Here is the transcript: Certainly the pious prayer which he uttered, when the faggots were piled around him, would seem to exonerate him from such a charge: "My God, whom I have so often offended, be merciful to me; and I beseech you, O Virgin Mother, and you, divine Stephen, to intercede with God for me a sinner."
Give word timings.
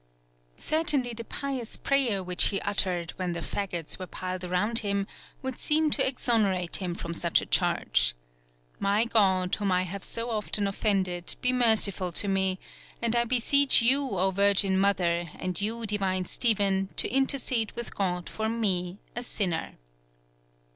Certainly 0.57 1.13
the 1.13 1.23
pious 1.23 1.77
prayer 1.77 2.23
which 2.23 2.45
he 2.45 2.59
uttered, 2.61 3.11
when 3.17 3.33
the 3.33 3.39
faggots 3.41 3.99
were 3.99 4.07
piled 4.07 4.43
around 4.43 4.79
him, 4.79 5.05
would 5.43 5.59
seem 5.59 5.91
to 5.91 6.03
exonerate 6.03 6.77
him 6.77 6.95
from 6.95 7.13
such 7.13 7.39
a 7.39 7.45
charge: 7.45 8.15
"My 8.79 9.05
God, 9.05 9.53
whom 9.53 9.71
I 9.71 9.83
have 9.83 10.03
so 10.03 10.31
often 10.31 10.65
offended, 10.65 11.35
be 11.41 11.53
merciful 11.53 12.11
to 12.13 12.27
me; 12.27 12.57
and 12.99 13.15
I 13.15 13.25
beseech 13.25 13.83
you, 13.83 14.17
O 14.17 14.31
Virgin 14.31 14.75
Mother, 14.79 15.29
and 15.35 15.61
you, 15.61 15.85
divine 15.85 16.25
Stephen, 16.25 16.89
to 16.95 17.07
intercede 17.07 17.71
with 17.73 17.93
God 17.93 18.27
for 18.27 18.49
me 18.49 18.97
a 19.15 19.21
sinner." 19.21 19.75